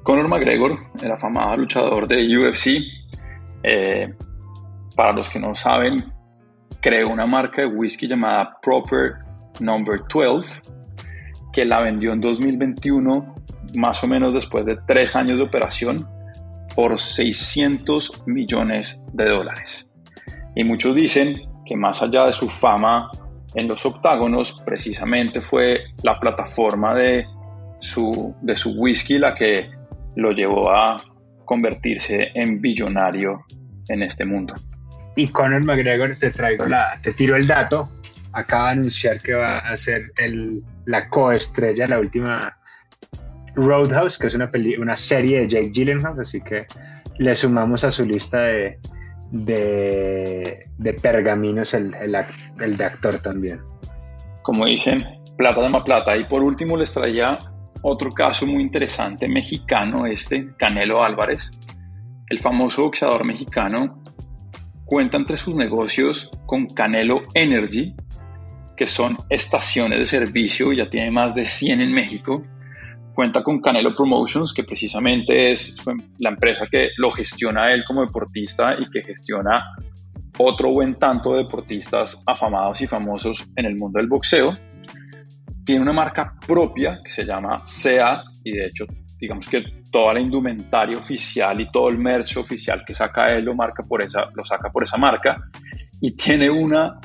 Conor 0.05 0.29
McGregor, 0.29 0.79
el 1.03 1.11
afamado 1.11 1.57
luchador 1.57 2.09
de 2.09 2.39
UFC, 2.39 2.83
eh, 3.63 4.15
para 4.95 5.13
los 5.13 5.29
que 5.29 5.39
no 5.39 5.55
saben, 5.55 6.13
creó 6.81 7.09
una 7.09 7.27
marca 7.27 7.63
de 7.63 7.67
whisky 7.67 8.07
llamada 8.07 8.59
Proper 8.63 9.26
Number 9.61 10.01
12, 10.13 10.49
que 11.53 11.65
la 11.65 11.81
vendió 11.81 12.13
en 12.13 12.21
2021, 12.21 13.35
más 13.77 14.03
o 14.05 14.07
menos 14.07 14.35
después 14.35 14.65
de 14.65 14.77
tres 14.87 15.17
años 15.17 15.39
de 15.39 15.45
operación, 15.45 16.09
por 16.75 17.01
600 17.01 18.27
millones 18.27 18.99
de 19.13 19.29
dólares. 19.29 19.89
Y 20.55 20.65
muchos 20.65 20.95
dicen 20.95 21.49
que 21.65 21.77
más 21.77 22.03
allá 22.03 22.27
de 22.27 22.33
su 22.33 22.49
fama 22.49 23.11
en 23.55 23.69
los 23.69 23.85
octágonos, 23.87 24.53
precisamente 24.65 25.41
fue 25.41 25.81
la 26.03 26.21
plataforma 26.21 26.95
de 26.95 27.27
su, 27.81 28.35
de 28.43 28.57
su 28.57 28.73
whisky 28.73 29.19
la 29.19 29.35
que 29.35 29.71
lo 30.17 30.33
llevó 30.33 30.71
a 30.71 31.03
convertirse 31.45 32.29
en 32.35 32.61
billonario 32.61 33.45
en 33.89 34.03
este 34.03 34.27
mundo. 34.27 34.55
Y 35.17 35.29
Conor 35.29 35.65
McGregor, 35.65 36.15
te 36.19 36.31
traigo 36.31 36.67
la, 36.67 36.89
te 37.03 37.13
tiro 37.13 37.37
el 37.37 37.47
dato, 37.47 37.89
acaba 38.37 38.67
de 38.67 38.73
anunciar 38.73 39.19
que 39.21 39.35
va 39.35 39.57
a 39.57 39.77
ser 39.77 40.13
el, 40.19 40.63
la 40.85 41.09
coestrella, 41.09 41.87
la 41.87 41.99
última 41.99 42.57
Roadhouse, 43.55 44.19
que 44.19 44.27
es 44.27 44.35
una, 44.35 44.51
una 44.79 44.95
serie 44.95 45.41
de 45.41 45.49
Jake 45.49 45.71
Gyllenhaal, 45.71 46.21
así 46.21 46.43
que 46.43 46.67
le 47.19 47.35
sumamos 47.35 47.83
a 47.85 47.91
su 47.91 48.05
lista 48.05 48.43
de, 48.43 48.79
de, 49.31 50.67
de 50.77 50.93
pergaminos 50.93 51.73
el, 51.73 51.95
el, 51.95 52.77
de 52.77 52.85
actor 52.85 53.19
también. 53.21 53.61
Como 54.43 54.67
dicen, 54.67 55.05
plata 55.39 55.63
de 55.63 55.71
más 55.71 55.85
plata. 55.85 56.15
Y 56.17 56.25
por 56.25 56.43
último 56.43 56.77
les 56.77 56.93
traía 56.93 57.39
otro 57.81 58.11
caso 58.11 58.47
muy 58.47 58.63
interesante 58.63 59.27
mexicano, 59.29 60.05
este, 60.05 60.55
Canelo 60.59 61.03
Álvarez, 61.03 61.51
el 62.29 62.39
famoso 62.39 62.83
boxeador 62.83 63.25
mexicano, 63.25 64.03
cuenta 64.85 65.17
entre 65.17 65.39
sus 65.39 65.55
negocios 65.55 66.31
con 66.45 66.67
Canelo 66.67 67.23
Energy, 67.33 67.95
que 68.77 68.87
son 68.87 69.17
estaciones 69.29 69.99
de 69.99 70.05
servicio, 70.05 70.73
ya 70.73 70.89
tiene 70.89 71.11
más 71.11 71.35
de 71.35 71.45
100 71.45 71.81
en 71.81 71.93
México, 71.93 72.45
cuenta 73.15 73.43
con 73.43 73.61
Canelo 73.61 73.95
Promotions, 73.95 74.53
que 74.53 74.65
precisamente 74.65 75.53
es 75.53 75.75
la 76.19 76.31
empresa 76.31 76.67
que 76.71 76.91
lo 76.99 77.11
gestiona 77.11 77.73
él 77.73 77.85
como 77.85 78.03
deportista 78.03 78.77
y 78.79 78.89
que 78.91 79.03
gestiona 79.03 79.59
otro 80.39 80.71
buen 80.71 80.97
tanto 80.97 81.33
de 81.33 81.39
deportistas 81.39 82.23
afamados 82.27 82.81
y 82.83 82.87
famosos 82.87 83.49
en 83.57 83.65
el 83.65 83.77
mundo 83.77 83.99
del 83.99 84.09
boxeo. 84.09 84.51
Tiene 85.65 85.81
una 85.81 85.95
marca 85.95 86.35
propia 86.47 87.01
que 87.03 87.11
se 87.11 87.25
llama 87.25 87.67
SEA 87.67 88.23
y 88.45 88.53
de 88.53 88.67
hecho 88.67 88.87
digamos 89.19 89.49
que 89.49 89.65
toda 89.91 90.13
la 90.13 90.21
indumentaria 90.21 90.97
oficial 90.97 91.61
y 91.61 91.71
todo 91.71 91.89
el 91.89 91.99
merch 91.99 92.37
oficial 92.37 92.85
que 92.87 92.95
saca 92.95 93.33
él 93.33 93.47
lo, 93.47 93.55
marca 93.55 93.83
por 93.83 94.03
esa, 94.03 94.27
lo 94.35 94.45
saca 94.45 94.71
por 94.71 94.85
esa 94.85 94.99
marca 94.99 95.43
y 96.01 96.13
tiene 96.13 96.51
una, 96.51 97.01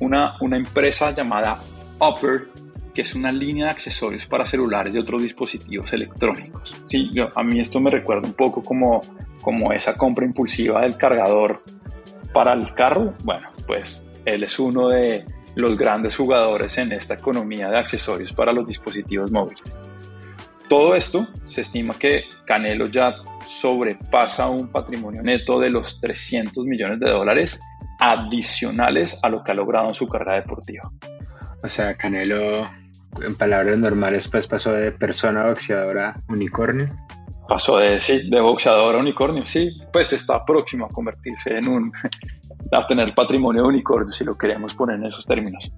una, 0.00 0.36
una 0.40 0.56
empresa 0.56 1.10
llamada 1.12 1.58
Upper 2.00 2.48
que 2.94 3.02
es 3.02 3.14
una 3.14 3.32
línea 3.32 3.66
de 3.66 3.72
accesorios 3.72 4.26
para 4.26 4.46
celulares 4.46 4.94
y 4.94 4.98
otros 4.98 5.20
dispositivos 5.20 5.92
electrónicos. 5.92 6.74
Sí, 6.86 7.10
yo, 7.12 7.28
a 7.34 7.42
mí 7.42 7.58
esto 7.58 7.80
me 7.80 7.90
recuerda 7.90 8.28
un 8.28 8.34
poco 8.34 8.62
como, 8.62 9.00
como 9.42 9.72
esa 9.72 9.94
compra 9.94 10.24
impulsiva 10.24 10.82
del 10.82 10.96
cargador 10.96 11.62
para 12.32 12.52
el 12.52 12.72
carro. 12.72 13.12
Bueno, 13.24 13.48
pues 13.66 14.04
él 14.24 14.44
es 14.44 14.58
uno 14.60 14.88
de 14.88 15.24
los 15.56 15.76
grandes 15.76 16.16
jugadores 16.16 16.78
en 16.78 16.92
esta 16.92 17.14
economía 17.14 17.68
de 17.68 17.78
accesorios 17.78 18.32
para 18.32 18.52
los 18.52 18.66
dispositivos 18.66 19.30
móviles. 19.32 19.76
Todo 20.68 20.94
esto 20.94 21.26
se 21.46 21.60
estima 21.60 21.94
que 21.98 22.24
Canelo 22.46 22.86
ya 22.86 23.16
sobrepasa 23.46 24.48
un 24.48 24.68
patrimonio 24.68 25.22
neto 25.22 25.58
de 25.58 25.68
los 25.68 26.00
300 26.00 26.64
millones 26.64 27.00
de 27.00 27.10
dólares 27.10 27.60
adicionales 28.10 29.18
a 29.22 29.28
lo 29.28 29.42
que 29.42 29.52
ha 29.52 29.54
logrado 29.54 29.88
en 29.88 29.94
su 29.94 30.08
carrera 30.08 30.34
deportiva. 30.34 30.90
O 31.62 31.68
sea, 31.68 31.94
Canelo 31.94 32.66
en 33.22 33.36
palabras 33.36 33.78
normales, 33.78 34.28
pues 34.28 34.46
pasó 34.46 34.72
de 34.72 34.92
persona 34.92 35.44
boxeadora 35.44 36.10
a 36.10 36.32
unicornio. 36.32 36.88
Pasó 37.48 37.76
de, 37.78 38.00
sí, 38.00 38.28
de 38.28 38.40
boxeador 38.40 38.96
a 38.96 38.98
unicornio, 38.98 39.44
sí, 39.44 39.70
pues 39.92 40.12
está 40.12 40.44
próximo 40.44 40.86
a 40.86 40.88
convertirse 40.88 41.58
en 41.58 41.68
un, 41.68 41.92
a 42.72 42.86
tener 42.86 43.14
patrimonio 43.14 43.62
de 43.62 43.68
unicornio, 43.68 44.12
si 44.12 44.24
lo 44.24 44.36
queremos 44.36 44.74
poner 44.74 44.96
en 44.96 45.06
esos 45.06 45.26
términos. 45.26 45.70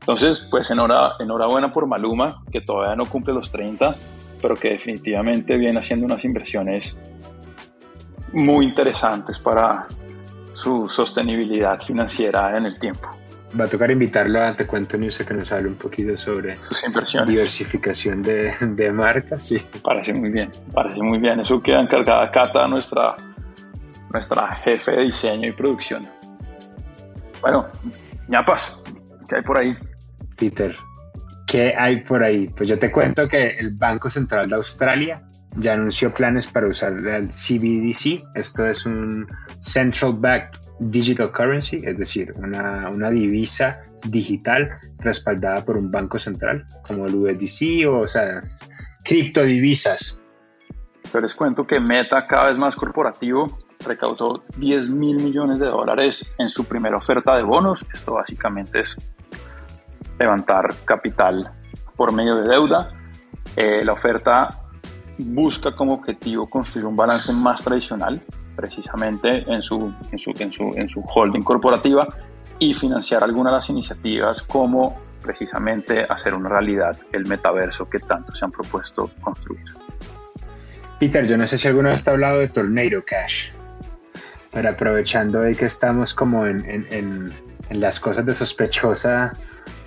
Entonces, 0.00 0.46
pues 0.50 0.70
enhorabuena 0.70 1.72
por 1.72 1.86
Maluma, 1.86 2.42
que 2.52 2.60
todavía 2.60 2.94
no 2.94 3.06
cumple 3.06 3.32
los 3.32 3.50
30, 3.50 3.94
pero 4.42 4.54
que 4.54 4.70
definitivamente 4.70 5.56
viene 5.56 5.78
haciendo 5.78 6.04
unas 6.04 6.24
inversiones 6.26 6.96
muy 8.34 8.66
interesantes 8.66 9.38
para 9.38 9.86
su 10.54 10.88
sostenibilidad 10.88 11.78
financiera 11.80 12.56
en 12.56 12.66
el 12.66 12.78
tiempo 12.78 13.10
va 13.58 13.64
a 13.64 13.68
tocar 13.68 13.90
invitarlo 13.90 14.42
a 14.42 14.52
Te 14.52 14.66
Cuento 14.66 14.96
News 14.98 15.18
que 15.18 15.34
nos 15.34 15.52
hable 15.52 15.68
un 15.68 15.76
poquito 15.76 16.16
sobre 16.16 16.58
sus 16.68 16.84
inversiones. 16.84 17.28
Diversificación 17.28 18.22
de, 18.22 18.52
de, 18.60 18.92
marcas, 18.92 19.42
sí. 19.42 19.58
Parece 19.82 20.12
muy 20.12 20.30
bien, 20.30 20.50
parece 20.72 21.00
muy 21.00 21.18
bien. 21.18 21.40
Eso 21.40 21.60
queda 21.60 21.80
encargada 21.80 22.30
Cata, 22.30 22.66
nuestra, 22.66 23.16
nuestra 24.12 24.56
jefe 24.56 24.92
de 24.92 25.02
diseño 25.04 25.48
y 25.48 25.52
producción. 25.52 26.06
Bueno, 27.40 27.66
ñapas, 28.28 28.82
¿qué 29.28 29.36
hay 29.36 29.42
por 29.42 29.58
ahí? 29.58 29.76
Peter, 30.36 30.74
¿qué 31.46 31.74
hay 31.76 32.00
por 32.00 32.22
ahí? 32.22 32.48
Pues 32.48 32.68
yo 32.68 32.78
te 32.78 32.90
cuento 32.90 33.28
que 33.28 33.48
el 33.58 33.74
Banco 33.74 34.08
Central 34.08 34.48
de 34.48 34.56
Australia 34.56 35.22
ya 35.56 35.74
anunció 35.74 36.12
planes 36.12 36.46
para 36.46 36.66
usar 36.66 36.92
el 36.92 37.28
CBDC. 37.28 38.34
Esto 38.34 38.66
es 38.66 38.86
un 38.86 39.26
Central 39.58 40.14
Backed 40.18 40.60
Digital 40.80 41.30
Currency, 41.30 41.82
es 41.84 41.96
decir, 41.96 42.34
una, 42.36 42.90
una, 42.90 43.10
divisa 43.10 43.84
digital 44.06 44.68
respaldada 45.00 45.64
por 45.64 45.76
un 45.76 45.90
banco 45.90 46.18
central, 46.18 46.66
como 46.86 47.06
el 47.06 47.14
USDC 47.14 47.86
o, 47.88 48.00
o 48.00 48.06
sea, 48.06 48.42
criptodivisas. 49.04 50.24
Pero 51.12 51.22
les 51.22 51.34
cuento 51.34 51.66
que 51.66 51.78
Meta, 51.78 52.26
cada 52.26 52.48
vez 52.48 52.58
más 52.58 52.74
corporativo, 52.74 53.46
recaudó 53.86 54.42
10 54.56 54.90
mil 54.90 55.22
millones 55.22 55.60
de 55.60 55.66
dólares 55.66 56.28
en 56.38 56.48
su 56.48 56.64
primera 56.64 56.96
oferta 56.96 57.36
de 57.36 57.44
bonos. 57.44 57.84
Esto 57.92 58.14
básicamente 58.14 58.80
es 58.80 58.96
levantar 60.18 60.74
capital 60.84 61.52
por 61.96 62.12
medio 62.12 62.36
de 62.36 62.48
deuda. 62.48 62.90
Eh, 63.56 63.84
la 63.84 63.92
oferta 63.92 64.63
busca 65.18 65.74
como 65.74 65.94
objetivo 65.94 66.48
construir 66.48 66.86
un 66.86 66.96
balance 66.96 67.32
más 67.32 67.62
tradicional 67.62 68.20
precisamente 68.56 69.44
en 69.52 69.62
su, 69.62 69.92
en 70.10 70.18
su, 70.18 70.32
en 70.38 70.52
su, 70.52 70.70
en 70.74 70.88
su 70.88 71.00
holding 71.00 71.42
corporativa 71.42 72.06
y 72.58 72.74
financiar 72.74 73.24
algunas 73.24 73.52
de 73.52 73.56
las 73.56 73.68
iniciativas 73.70 74.42
como 74.42 75.00
precisamente 75.20 76.04
hacer 76.04 76.34
una 76.34 76.48
realidad 76.48 76.96
el 77.12 77.26
metaverso 77.26 77.88
que 77.88 77.98
tanto 77.98 78.32
se 78.32 78.44
han 78.44 78.52
propuesto 78.52 79.10
construir. 79.20 79.64
Peter, 81.00 81.26
yo 81.26 81.36
no 81.36 81.46
sé 81.46 81.58
si 81.58 81.68
alguna 81.68 81.90
vez 81.90 82.04
te 82.04 82.10
ha 82.10 82.12
hablado 82.12 82.38
de 82.38 82.48
Tornado 82.48 83.02
Cash, 83.04 83.52
pero 84.52 84.70
aprovechando 84.70 85.40
hoy 85.40 85.54
que 85.54 85.64
estamos 85.64 86.14
como 86.14 86.46
en, 86.46 86.64
en, 86.68 86.86
en, 86.90 87.32
en 87.70 87.80
las 87.80 87.98
cosas 87.98 88.24
de 88.24 88.34
sospechosa 88.34 89.32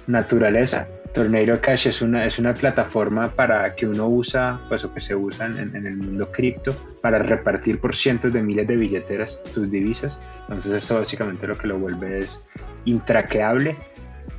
naturaleza, 0.07 0.87
Tornado 1.13 1.59
Cash 1.61 1.87
es 1.87 2.01
una, 2.01 2.25
es 2.25 2.39
una 2.39 2.53
plataforma 2.53 3.33
para 3.33 3.75
que 3.75 3.87
uno 3.87 4.07
usa, 4.07 4.59
pues 4.67 4.83
o 4.85 4.93
que 4.93 4.99
se 4.99 5.15
usan 5.15 5.57
en, 5.57 5.85
el 5.85 5.97
mundo 5.97 6.31
cripto 6.31 6.75
para 7.01 7.19
repartir 7.19 7.79
por 7.79 7.95
cientos 7.95 8.33
de 8.33 8.41
miles 8.41 8.67
de 8.67 8.75
billeteras 8.75 9.43
tus 9.53 9.69
divisas. 9.69 10.21
Entonces 10.41 10.71
esto 10.71 10.95
básicamente 10.95 11.47
lo 11.47 11.57
que 11.57 11.67
lo 11.67 11.77
vuelve 11.79 12.19
es 12.19 12.45
intraqueable 12.85 13.77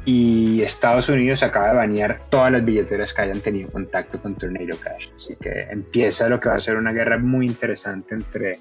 y 0.05 0.63
Estados 0.63 1.09
Unidos 1.09 1.43
acaba 1.43 1.69
de 1.69 1.77
banear 1.77 2.29
todas 2.29 2.53
las 2.53 2.65
billeteras 2.65 3.13
que 3.13 3.23
hayan 3.23 3.41
tenido 3.41 3.71
contacto 3.71 4.19
con 4.19 4.37
Tornado 4.37 4.77
Cash. 4.79 5.09
Así 5.15 5.35
que 5.41 5.67
empieza 5.71 6.29
lo 6.29 6.41
que 6.41 6.49
va 6.49 6.55
a 6.55 6.59
ser 6.59 6.77
una 6.77 6.93
guerra 6.93 7.19
muy 7.19 7.47
interesante 7.47 8.15
entre 8.15 8.61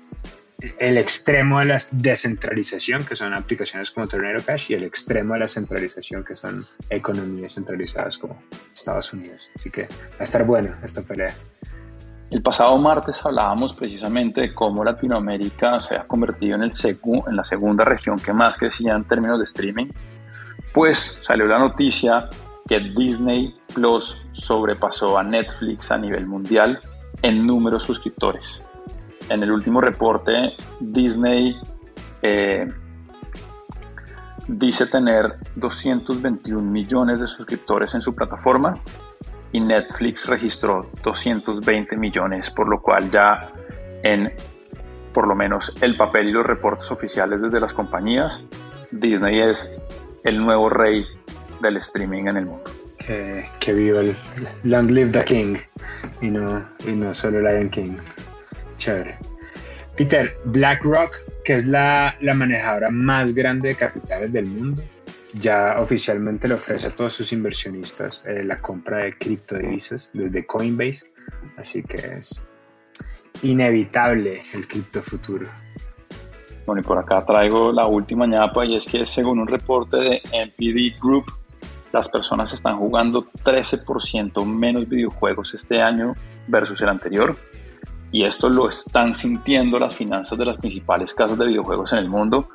el 0.79 0.97
extremo 0.97 1.59
de 1.59 1.65
la 1.65 1.77
descentralización, 1.91 3.03
que 3.05 3.15
son 3.15 3.33
aplicaciones 3.33 3.91
como 3.91 4.07
Tornado 4.07 4.43
Cash, 4.43 4.71
y 4.71 4.73
el 4.73 4.83
extremo 4.83 5.35
de 5.35 5.41
la 5.41 5.47
centralización, 5.47 6.23
que 6.23 6.35
son 6.35 6.63
economías 6.89 7.53
centralizadas 7.53 8.17
como 8.17 8.41
Estados 8.73 9.13
Unidos. 9.13 9.49
Así 9.55 9.69
que 9.69 9.83
va 9.83 10.19
a 10.19 10.23
estar 10.23 10.45
bueno 10.45 10.75
esta 10.83 11.03
pelea. 11.03 11.33
El 12.31 12.41
pasado 12.41 12.77
martes 12.77 13.23
hablábamos 13.23 13.75
precisamente 13.75 14.41
de 14.41 14.53
cómo 14.53 14.83
Latinoamérica 14.83 15.79
se 15.79 15.95
ha 15.95 16.05
convertido 16.05 16.55
en, 16.55 16.63
el 16.63 16.71
en 16.73 17.35
la 17.35 17.43
segunda 17.43 17.85
región 17.85 18.19
que 18.19 18.33
más 18.33 18.57
crecía 18.57 18.95
en 18.95 19.05
términos 19.05 19.37
de 19.37 19.45
streaming. 19.45 19.87
Pues 20.73 21.17
salió 21.21 21.45
la 21.45 21.59
noticia 21.59 22.29
que 22.67 22.79
Disney 22.79 23.55
Plus 23.73 24.17
sobrepasó 24.33 25.17
a 25.17 25.23
Netflix 25.23 25.89
a 25.89 25.97
nivel 25.97 26.25
mundial 26.25 26.79
en 27.21 27.47
número 27.47 27.77
de 27.77 27.85
suscriptores 27.85 28.61
en 29.29 29.43
el 29.43 29.51
último 29.51 29.81
reporte, 29.81 30.55
Disney 30.79 31.55
eh, 32.21 32.67
dice 34.47 34.87
tener 34.87 35.35
221 35.55 36.61
millones 36.61 37.19
de 37.19 37.27
suscriptores 37.27 37.93
en 37.95 38.01
su 38.01 38.15
plataforma 38.15 38.81
y 39.51 39.59
Netflix 39.59 40.27
registró 40.27 40.89
220 41.03 41.97
millones, 41.97 42.49
por 42.51 42.67
lo 42.67 42.81
cual 42.81 43.09
ya 43.11 43.51
en 44.03 44.33
por 45.13 45.27
lo 45.27 45.35
menos 45.35 45.73
el 45.81 45.97
papel 45.97 46.27
y 46.27 46.31
los 46.31 46.45
reportes 46.45 46.91
oficiales 46.91 47.41
desde 47.41 47.59
las 47.59 47.73
compañías, 47.73 48.43
Disney 48.91 49.39
es 49.39 49.67
el 50.23 50.37
nuevo 50.37 50.69
rey 50.69 51.05
del 51.61 51.77
streaming 51.77 52.27
en 52.27 52.37
el 52.37 52.45
mundo. 52.45 52.69
Que, 52.99 53.73
viva 53.73 54.01
el 54.01 54.15
Long 54.63 54.91
Live 54.91 55.11
the 55.11 55.23
King 55.23 55.55
y 56.21 56.29
no, 56.29 56.63
y 56.85 56.91
no 56.91 57.13
solo 57.13 57.39
Lion 57.39 57.69
King. 57.69 57.95
Peter, 59.95 60.37
BlackRock, 60.45 61.15
que 61.43 61.55
es 61.55 61.65
la, 61.65 62.15
la, 62.21 62.33
manejadora 62.33 62.89
más 62.91 63.33
grande 63.33 63.69
de 63.69 63.75
capitales 63.75 64.31
del 64.31 64.45
mundo, 64.45 64.83
ya 65.33 65.75
oficialmente 65.79 66.47
le 66.47 66.53
ofrece 66.53 66.87
a 66.87 66.91
todos 66.91 67.13
sus 67.13 67.33
inversionistas 67.33 68.25
eh, 68.27 68.43
la 68.43 68.61
compra 68.61 69.03
de 69.03 69.17
criptodivisas 69.17 70.11
desde 70.13 70.45
Coinbase, 70.45 71.11
así 71.57 71.83
que 71.83 71.97
es 71.97 72.45
inevitable 73.43 74.43
el 74.53 74.67
cripto 74.67 75.01
futuro. 75.01 75.47
Bueno, 76.65 76.81
y 76.81 76.83
por 76.83 76.97
acá 76.97 77.25
traigo 77.25 77.71
la 77.71 77.87
última 77.87 78.27
ñapa 78.27 78.65
y 78.65 78.75
es 78.75 78.85
que 78.85 79.05
según 79.05 79.39
un 79.39 79.47
reporte 79.47 79.97
de 79.97 80.21
NPD 80.33 80.99
Group, 81.01 81.25
las 81.93 82.09
personas 82.09 82.51
están 82.53 82.77
jugando 82.77 83.25
13% 83.43 84.45
menos 84.45 84.87
videojuegos 84.87 85.53
este 85.53 85.81
año 85.81 86.13
versus 86.47 86.81
el 86.81 86.89
anterior. 86.89 87.37
Y 88.11 88.25
esto 88.25 88.49
lo 88.49 88.69
están 88.69 89.13
sintiendo 89.13 89.79
las 89.79 89.95
finanzas 89.95 90.37
de 90.37 90.45
las 90.45 90.57
principales 90.57 91.13
casas 91.13 91.37
de 91.37 91.47
videojuegos 91.47 91.93
en 91.93 91.99
el 91.99 92.09
mundo, 92.09 92.49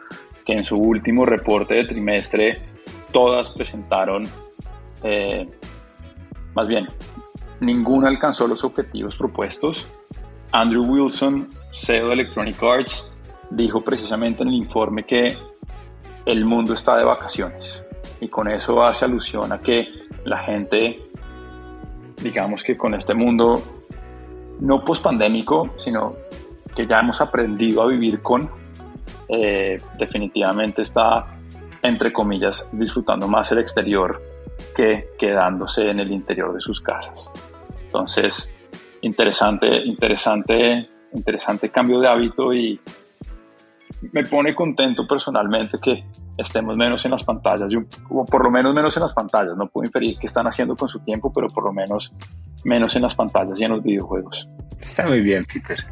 que 0.44 0.54
en 0.54 0.64
su 0.64 0.76
último 0.76 1.26
reporte 1.26 1.74
de 1.74 1.84
trimestre 1.84 2.62
todas 3.12 3.50
presentaron, 3.50 4.24
eh, 5.02 5.48
más 6.54 6.66
bien, 6.66 6.88
ninguna 7.60 8.08
alcanzó 8.08 8.48
los 8.48 8.64
objetivos 8.64 9.16
propuestos. 9.16 9.86
Andrew 10.52 10.84
Wilson, 10.84 11.48
CEO 11.72 12.08
de 12.08 12.14
Electronic 12.14 12.62
Arts, 12.62 13.10
dijo 13.50 13.82
precisamente 13.82 14.42
en 14.42 14.48
el 14.48 14.54
informe 14.54 15.04
que 15.04 15.36
el 16.24 16.44
mundo 16.44 16.74
está 16.74 16.96
de 16.96 17.04
vacaciones 17.04 17.84
y 18.20 18.28
con 18.28 18.48
eso 18.48 18.82
hace 18.84 19.04
alusión 19.04 19.52
a 19.52 19.60
que 19.60 19.88
la 20.24 20.38
gente, 20.38 21.02
digamos 22.22 22.62
que 22.62 22.76
con 22.76 22.94
este 22.94 23.14
mundo 23.14 23.81
no 24.60 24.84
pospandémico, 24.84 25.70
sino 25.76 26.14
que 26.74 26.86
ya 26.86 27.00
hemos 27.00 27.20
aprendido 27.20 27.82
a 27.82 27.86
vivir 27.86 28.22
con, 28.22 28.50
eh, 29.28 29.78
definitivamente 29.98 30.82
está, 30.82 31.26
entre 31.82 32.12
comillas, 32.12 32.68
disfrutando 32.72 33.28
más 33.28 33.50
el 33.52 33.58
exterior 33.58 34.20
que 34.74 35.08
quedándose 35.18 35.90
en 35.90 35.98
el 35.98 36.10
interior 36.10 36.52
de 36.54 36.60
sus 36.60 36.80
casas. 36.80 37.30
Entonces, 37.86 38.50
interesante, 39.02 39.84
interesante, 39.84 40.80
interesante 41.12 41.70
cambio 41.70 42.00
de 42.00 42.08
hábito 42.08 42.52
y 42.52 42.80
me 44.12 44.24
pone 44.24 44.54
contento 44.54 45.06
personalmente 45.06 45.78
que 45.78 46.04
estemos 46.36 46.76
menos 46.76 47.04
en 47.04 47.12
las 47.12 47.22
pantallas, 47.22 47.72
o 48.08 48.24
por 48.24 48.42
lo 48.42 48.50
menos 48.50 48.74
menos 48.74 48.96
en 48.96 49.02
las 49.02 49.14
pantallas. 49.14 49.56
No 49.56 49.68
puedo 49.68 49.86
inferir 49.86 50.18
qué 50.18 50.26
están 50.26 50.46
haciendo 50.46 50.74
con 50.76 50.88
su 50.88 51.00
tiempo, 51.00 51.32
pero 51.32 51.48
por 51.48 51.64
lo 51.64 51.72
menos 51.72 52.12
menos 52.64 52.94
en 52.96 53.02
las 53.02 53.14
pantallas 53.14 53.58
y 53.58 53.64
en 53.64 53.72
los 53.72 53.82
videojuegos. 53.82 54.48
Está 54.80 55.06
muy 55.06 55.20
bien, 55.20 55.44
Peter. 55.44 55.84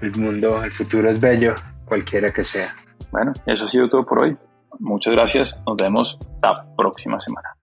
El 0.00 0.14
mundo, 0.16 0.62
el 0.62 0.70
futuro 0.70 1.08
es 1.08 1.20
bello, 1.20 1.54
cualquiera 1.84 2.32
que 2.32 2.44
sea. 2.44 2.68
Bueno, 3.10 3.32
eso 3.46 3.64
ha 3.64 3.68
sido 3.68 3.88
todo 3.88 4.04
por 4.04 4.20
hoy. 4.20 4.36
Muchas 4.78 5.14
gracias. 5.14 5.56
Nos 5.66 5.76
vemos 5.76 6.18
la 6.42 6.66
próxima 6.76 7.18
semana. 7.18 7.56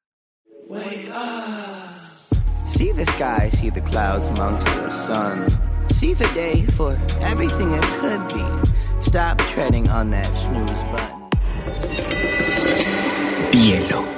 See 2.67 2.91
the 2.91 3.05
sky, 3.05 3.49
see 3.51 3.69
the 3.69 3.81
clouds 3.81 4.29
amongst 4.29 4.65
the 4.65 4.89
sun. 4.89 5.45
See 5.91 6.13
the 6.13 6.27
day 6.33 6.63
for 6.75 6.97
everything 7.21 7.71
it 7.73 7.83
could 7.99 8.27
be. 8.33 8.43
Stop 8.99 9.37
treading 9.51 9.89
on 9.89 10.09
that 10.09 10.35
snooze 10.35 10.83
button. 10.85 11.29
Bielo. 13.51 14.12